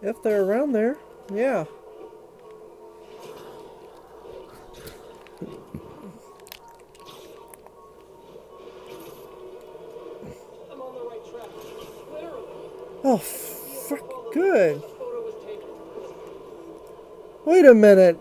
If 0.00 0.22
they're 0.22 0.42
around 0.42 0.72
there, 0.72 0.96
yeah. 1.34 1.66
I'm 10.70 10.80
on 10.80 10.94
the 10.94 11.00
right 11.10 11.24
track. 11.30 11.50
Literally. 12.12 12.46
Oh, 13.04 13.18
fuck, 13.18 14.32
good. 14.32 14.76
The 14.76 14.80
photo 14.80 15.20
was 15.24 15.34
taken. 15.44 15.68
Wait 17.44 17.57
a 17.68 17.74
minute. 17.74 18.18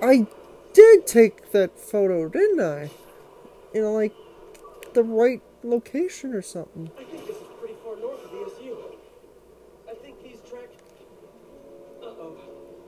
I 0.00 0.26
did 0.72 1.06
take 1.06 1.50
that 1.50 1.78
photo, 1.78 2.28
didn't 2.28 2.60
I? 2.60 2.90
You 3.74 3.82
know, 3.82 3.92
like, 3.92 4.14
the 4.94 5.02
right 5.02 5.42
location 5.62 6.32
or 6.32 6.42
something. 6.42 6.90
I 6.98 7.02
think 7.04 7.26
this 7.26 7.36
is 7.36 7.42
pretty 7.58 7.74
far 7.84 7.96
north 7.96 8.24
of 8.24 8.30
ESU. 8.30 8.76
I 9.90 9.94
think 9.94 10.22
these 10.22 10.40
track. 10.48 10.68
Uh 12.00 12.06
oh. 12.06 12.38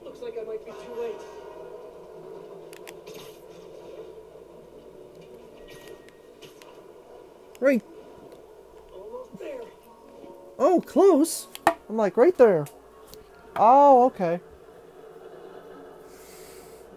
Looks 0.03 0.21
like 0.21 0.35
I 0.41 0.43
might 0.43 0.65
be 0.65 0.71
too 0.71 1.01
late. 1.01 1.21
Right. 7.59 7.83
Almost 8.93 9.37
there. 9.39 9.61
Oh, 10.57 10.81
close. 10.81 11.47
I'm 11.67 11.97
like, 11.97 12.15
right 12.15 12.37
there. 12.37 12.65
Oh, 13.57 14.05
okay. 14.05 14.39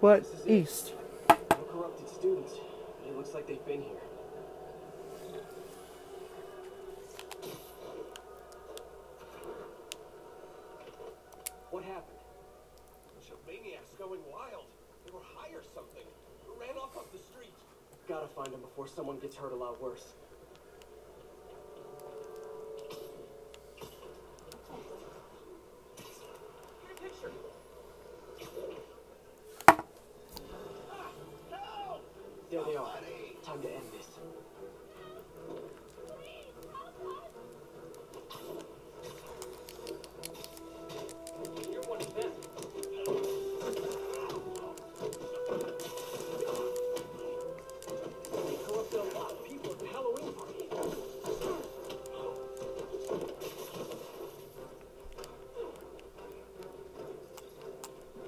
But 0.03 0.27
east. 0.49 0.95
No 1.29 1.37
corrupted 1.71 2.09
students. 2.09 2.55
It 3.07 3.17
looks 3.17 3.35
like 3.35 3.47
they've 3.47 3.65
been 3.65 3.83
here. 3.83 4.02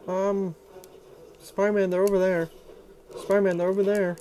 Um, 0.07 0.55
Spider 1.41 1.73
Man, 1.73 1.91
they're 1.91 2.03
over 2.03 2.19
there. 2.19 2.51
Spider 3.23 3.41
Man, 3.41 3.59
they're 3.59 3.69
over 3.69 3.83
there. 3.83 4.17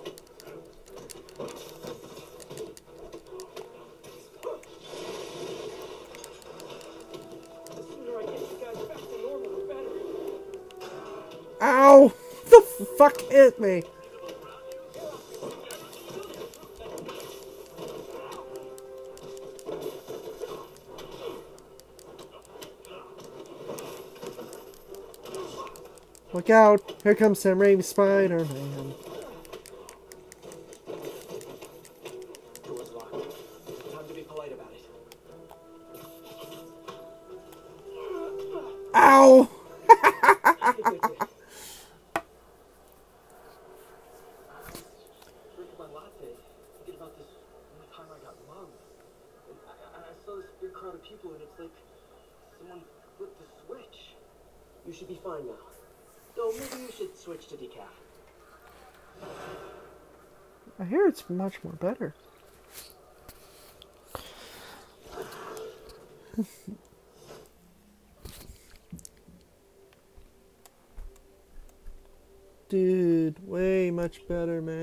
Ow! 11.61 12.13
The 12.49 12.61
fuck 12.97 13.19
hit 13.31 13.59
me? 13.59 13.83
Look 26.43 26.49
out! 26.49 26.95
Here 27.03 27.15
comes 27.15 27.39
Sam 27.39 27.57
Raimi 27.57 27.85
Spider 27.85 28.45
much 61.29 61.63
more 61.63 61.73
better. 61.73 62.13
Dude, 72.69 73.47
way 73.47 73.91
much 73.91 74.27
better, 74.27 74.61
man. 74.61 74.82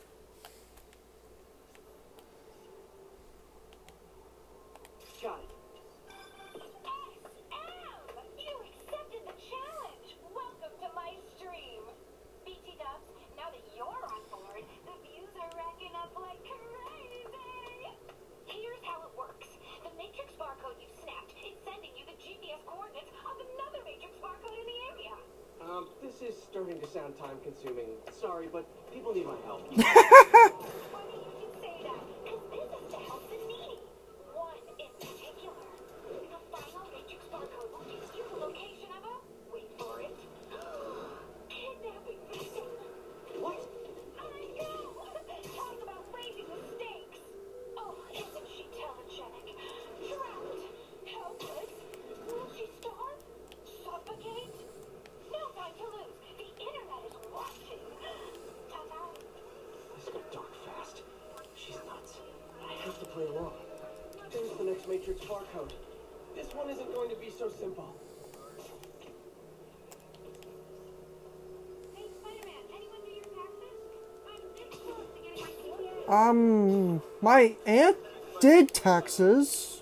Um, 76.11 77.01
my 77.21 77.55
aunt 77.65 77.95
did 78.41 78.73
taxes, 78.73 79.81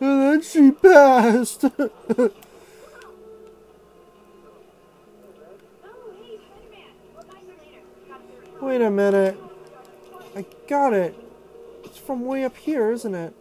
and 0.00 0.22
then 0.22 0.40
she 0.40 0.70
passed. 0.82 1.64
Wait 8.62 8.80
a 8.80 8.90
minute. 8.90 9.36
I 10.34 10.46
got 10.66 10.94
it. 10.94 11.14
It's 11.84 11.98
from 11.98 12.24
way 12.24 12.44
up 12.44 12.56
here, 12.56 12.90
isn't 12.90 13.14
it? 13.14 13.34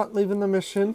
not 0.00 0.14
leaving 0.14 0.40
the 0.40 0.48
mission. 0.48 0.94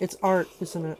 It's 0.00 0.16
art, 0.22 0.48
isn't 0.60 0.84
it? 0.84 0.98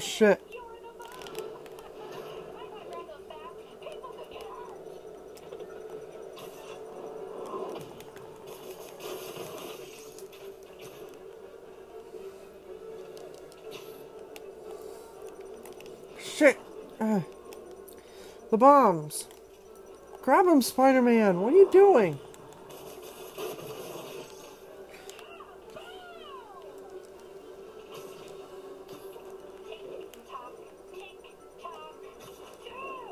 shit. 0.00 0.40
Shit. 16.18 16.58
Uh, 16.98 17.20
the 18.50 18.56
bombs. 18.56 19.26
Grab 20.22 20.46
him, 20.46 20.62
Spider-Man. 20.62 21.40
What 21.40 21.52
are 21.52 21.56
you 21.56 21.70
doing? 21.70 22.18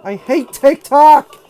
I 0.08 0.16
hate 0.16 0.50
TikTok! 0.54 1.47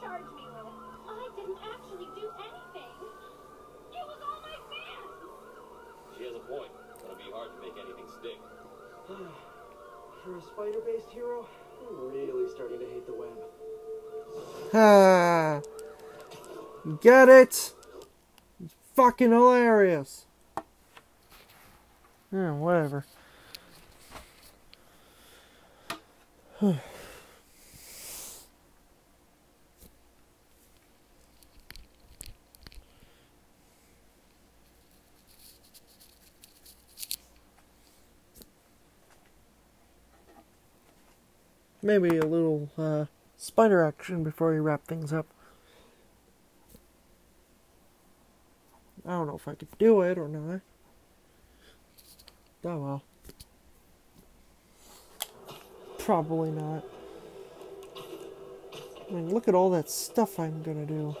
Charge 0.00 0.28
me 0.34 0.44
with? 0.48 0.66
I 1.08 1.28
didn't 1.36 1.58
actually 1.60 2.08
do 2.16 2.26
anything. 2.40 2.92
It 3.92 4.04
was 4.06 4.20
all 4.24 4.40
my 4.40 4.56
fans. 4.70 5.12
She 6.16 6.24
has 6.24 6.34
a 6.34 6.40
point. 6.40 6.72
It'll 7.04 7.16
be 7.16 7.30
hard 7.32 7.50
to 7.54 7.60
make 7.60 7.76
anything 7.78 8.08
stick. 8.20 8.38
For 10.24 10.36
a 10.36 10.42
spider-based 10.42 11.10
hero, 11.10 11.46
I'm 11.88 12.12
really 12.12 12.48
starting 12.50 12.78
to 12.78 12.86
hate 12.86 13.06
the 13.06 13.14
web. 13.14 13.38
Ha! 14.72 15.60
Get 17.00 17.28
it? 17.28 17.74
It's 18.62 18.74
fucking 18.94 19.30
hilarious. 19.32 20.26
Yeah, 22.32 22.52
whatever. 22.52 23.04
Maybe 41.82 42.18
a 42.18 42.26
little 42.26 42.70
uh, 42.76 43.06
spider 43.36 43.82
action 43.82 44.22
before 44.22 44.52
we 44.52 44.60
wrap 44.60 44.86
things 44.86 45.12
up. 45.12 45.26
I 49.06 49.12
don't 49.12 49.26
know 49.26 49.36
if 49.36 49.48
I 49.48 49.54
could 49.54 49.68
do 49.78 50.02
it 50.02 50.18
or 50.18 50.28
not. 50.28 50.60
Oh 52.64 52.78
well. 52.78 53.02
Probably 55.98 56.50
not. 56.50 56.84
I 59.08 59.12
mean, 59.12 59.32
look 59.32 59.48
at 59.48 59.54
all 59.54 59.70
that 59.70 59.90
stuff 59.90 60.38
I'm 60.38 60.62
gonna 60.62 60.86
do. 60.86 61.16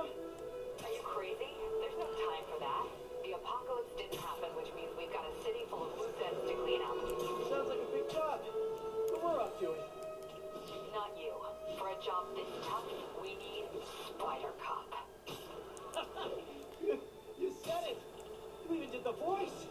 Are 0.00 0.92
you 0.96 1.02
crazy? 1.04 1.52
There's 1.76 1.98
no 2.00 2.08
time 2.08 2.44
for 2.48 2.56
that. 2.56 2.88
The 3.20 3.36
apocalypse 3.36 3.92
didn't 4.00 4.16
happen, 4.16 4.48
which 4.56 4.72
means 4.72 4.88
we've 4.96 5.12
got 5.12 5.28
a 5.28 5.34
city 5.44 5.68
full 5.68 5.84
of 5.84 5.92
loose 6.00 6.16
ends 6.24 6.40
to 6.40 6.56
clean 6.56 6.80
up. 6.80 6.96
Sounds 7.52 7.68
like 7.68 7.84
a 7.84 7.90
big 7.92 8.08
job. 8.08 8.40
But 8.40 9.20
we're 9.20 9.44
up 9.44 9.60
to 9.60 9.76
it. 9.76 9.84
Not 10.96 11.12
you. 11.20 11.36
For 11.76 11.92
a 11.92 11.98
job 12.00 12.32
this 12.32 12.48
tough, 12.64 12.88
we 13.20 13.36
need 13.36 13.68
Spider 14.16 14.56
Cop. 14.64 14.88
you, 16.80 16.96
you 17.40 17.52
said 17.60 17.92
it. 17.92 18.00
You 18.72 18.80
even 18.80 18.90
did 18.96 19.04
the 19.04 19.12
voice. 19.20 19.68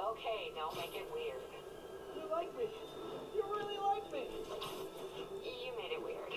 Okay, 0.00 0.56
don't 0.56 0.72
make 0.80 0.96
it 0.96 1.04
weird. 1.12 1.44
You 2.16 2.24
like 2.32 2.48
me. 2.56 2.72
You 3.36 3.44
really 3.44 3.76
like 3.76 4.08
me. 4.08 4.24
You 5.44 5.70
made 5.76 5.92
it 5.92 6.00
weird. 6.00 6.32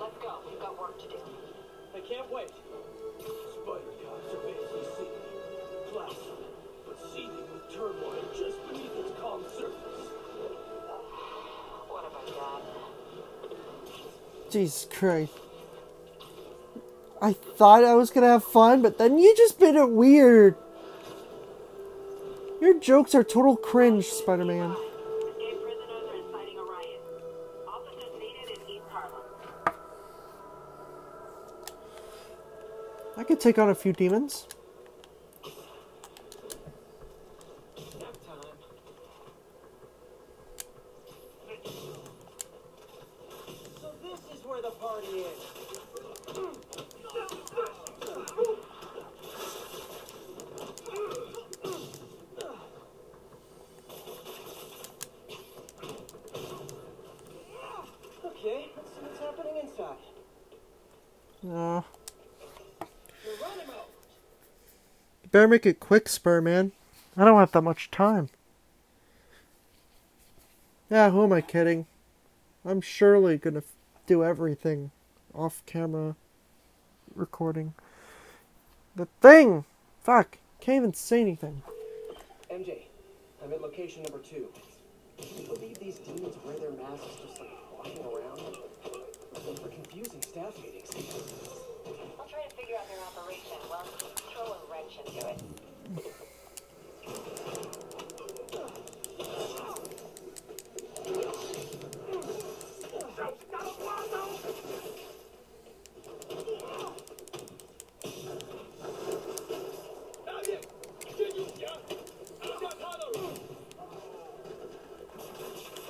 Let's 0.00 0.16
go. 0.24 0.40
We've 0.48 0.60
got 0.60 0.80
work 0.80 0.96
to 1.04 1.08
do. 1.08 1.20
I 1.94 2.00
can't 2.00 2.32
wait. 2.32 2.48
Spider 2.48 3.92
cops 4.02 4.32
are 4.32 4.38
basically 4.38 4.84
sea. 4.96 5.10
Placid, 5.92 6.40
but 6.86 6.98
seething 7.12 7.46
with 7.52 7.70
turmoil 7.70 8.24
just 8.32 8.56
beneath 8.68 8.96
its 8.96 9.20
calm 9.20 9.42
surface. 9.44 10.08
What 11.88 12.04
have 12.04 12.14
I 12.16 12.24
done? 12.30 12.62
Jesus 14.50 14.88
Christ. 14.90 15.32
I 17.20 17.34
thought 17.34 17.84
I 17.84 17.94
was 17.94 18.10
gonna 18.10 18.26
have 18.26 18.44
fun, 18.44 18.80
but 18.82 18.96
then 18.98 19.18
you 19.18 19.34
just 19.36 19.60
made 19.60 19.74
it 19.74 19.90
weird. 19.90 20.56
Your 22.60 22.78
jokes 22.78 23.14
are 23.14 23.22
total 23.22 23.56
cringe, 23.56 24.06
Spider 24.06 24.44
Man. 24.44 24.74
I 33.16 33.24
could 33.24 33.40
take 33.40 33.58
on 33.58 33.68
a 33.70 33.74
few 33.74 33.92
demons. 33.92 34.46
Nap 38.00 38.12
time. 38.26 38.40
So 43.80 43.92
this 44.02 44.20
is 44.38 44.44
where 44.44 44.62
the 44.62 44.70
party 44.70 45.06
is. 45.06 46.52
Okay, 58.24 58.70
let's 58.76 58.90
see 58.90 59.00
what's 59.02 59.20
happening 59.20 59.56
inside. 59.62 59.96
Uh, 61.44 61.82
We're 63.24 63.36
running 63.40 63.68
out. 63.70 63.88
you 65.21 65.21
better 65.32 65.48
make 65.48 65.66
it 65.66 65.80
quick, 65.80 66.08
Spur 66.08 66.40
Man. 66.40 66.72
I 67.16 67.24
don't 67.24 67.38
have 67.38 67.52
that 67.52 67.62
much 67.62 67.90
time. 67.90 68.28
Yeah, 70.90 71.10
who 71.10 71.24
am 71.24 71.32
I 71.32 71.40
kidding? 71.40 71.86
I'm 72.64 72.80
surely 72.80 73.38
gonna 73.38 73.58
f- 73.58 73.72
do 74.06 74.22
everything 74.22 74.90
off 75.34 75.62
camera 75.66 76.16
recording. 77.14 77.74
The 78.94 79.06
thing! 79.20 79.64
Fuck, 80.04 80.38
can't 80.60 80.76
even 80.76 80.94
say 80.94 81.20
anything. 81.22 81.62
MJ, 82.50 82.82
I'm 83.42 83.52
at 83.52 83.62
location 83.62 84.02
number 84.02 84.18
two. 84.18 84.48
Can 85.18 85.42
you 85.42 85.48
believe 85.48 85.78
these 85.78 85.98
demons 85.98 86.34
wear 86.44 86.56
their 86.58 86.72
masks 86.72 87.06
just 87.26 87.40
like 87.40 87.50
walking 87.72 88.04
around? 88.04 88.56
Those 89.46 89.60
are 89.60 89.68
confusing 89.68 90.20
staff 90.22 90.54
meetings. 90.62 90.90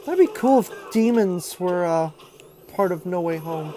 That'd 0.04 0.26
be 0.26 0.32
cool 0.34 0.58
if 0.58 0.70
demons 0.90 1.60
were 1.60 1.84
uh, 1.84 2.10
part 2.74 2.92
of 2.92 3.06
No 3.06 3.20
Way 3.20 3.36
Home. 3.38 3.72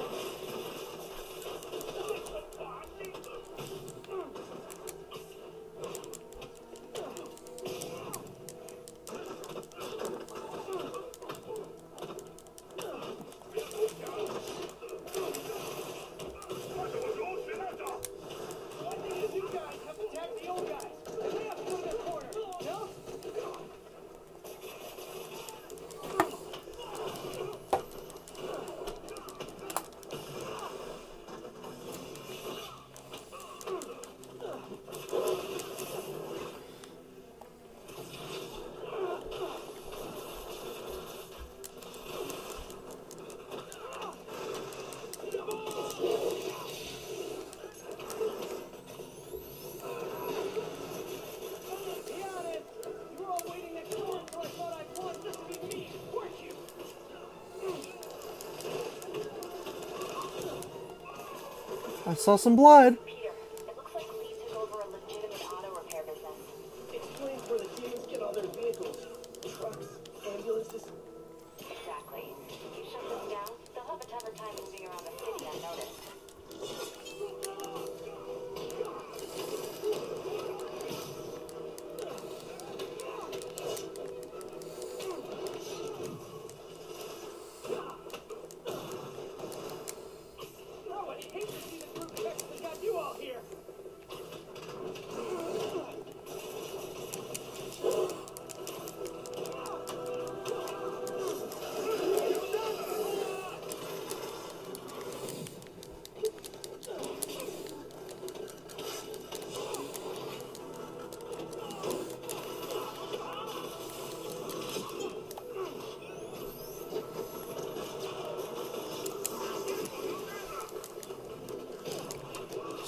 I 62.15 62.17
saw 62.17 62.37
some 62.37 62.55
blood. 62.55 62.97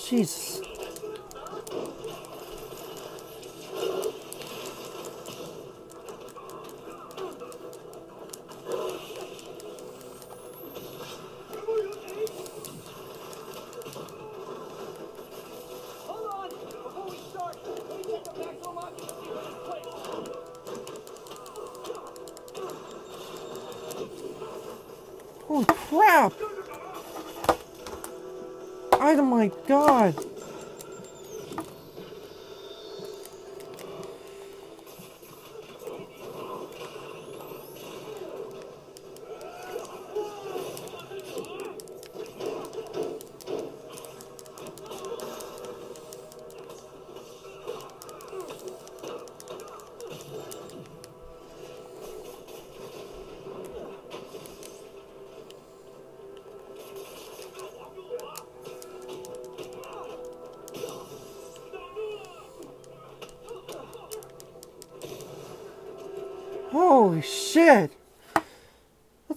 Jesus. 0.10 0.67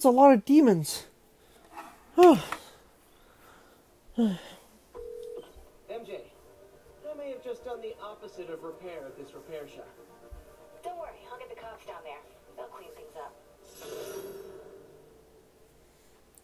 That's 0.01 0.15
a 0.15 0.17
lot 0.17 0.33
of 0.33 0.43
demons. 0.45 1.05
MJ, 2.17 2.31
I 4.17 4.33
may 7.15 7.29
have 7.29 7.43
just 7.43 7.63
done 7.63 7.83
the 7.83 7.93
opposite 8.03 8.49
of 8.49 8.63
repair 8.63 9.05
at 9.05 9.15
this 9.15 9.31
repair 9.35 9.67
shop. 9.67 9.87
Don't 10.83 10.97
worry, 10.97 11.11
I'll 11.31 11.37
get 11.37 11.49
the 11.49 11.61
cops 11.61 11.85
down 11.85 11.97
there. 12.03 12.17
They'll 12.57 12.65
clean 12.65 12.89
things 12.95 13.15
up. 13.15 13.35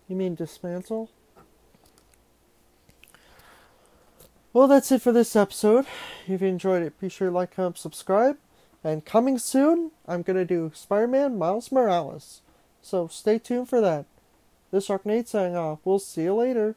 You 0.08 0.16
mean 0.16 0.36
dismantle? 0.36 1.10
Well, 4.54 4.68
that's 4.68 4.92
it 4.92 5.02
for 5.02 5.12
this 5.12 5.36
episode. 5.36 5.88
If 6.28 6.44
you 6.44 6.48
enjoyed 6.48 6.84
it, 6.84 7.00
be 7.00 7.10
sure 7.10 7.30
to 7.30 7.36
like, 7.36 7.56
comment, 7.56 7.80
subscribe. 7.80 8.38
And 8.84 9.04
coming 9.04 9.40
soon, 9.40 9.90
I'm 10.08 10.22
going 10.22 10.38
to 10.38 10.46
do 10.46 10.70
Spider 10.76 11.08
Man 11.08 11.40
Miles 11.40 11.72
Morales. 11.72 12.44
So 12.82 13.08
stay 13.08 13.40
tuned 13.40 13.70
for 13.70 13.82
that. 13.82 14.06
This 14.72 14.90
Arcnade 14.90 15.28
signing 15.28 15.56
off. 15.56 15.80
We'll 15.84 16.00
see 16.00 16.24
you 16.24 16.36
later. 16.36 16.76